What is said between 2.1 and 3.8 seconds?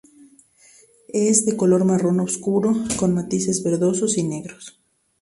oscuro con matices